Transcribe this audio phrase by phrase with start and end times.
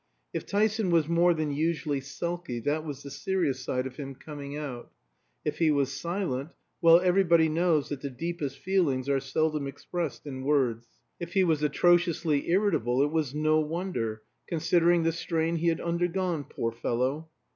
[0.33, 4.57] If Tyson was more than usually sulky, that was the serious side of him coming
[4.57, 4.91] out;
[5.45, 6.49] if he was silent,
[6.81, 10.87] well, everybody knows that the deepest feelings are seldom expressed in words;
[11.19, 16.45] if he was atrociously irritable, it was no wonder, considering the strain he had undergone,
[16.45, 17.29] poor fellow.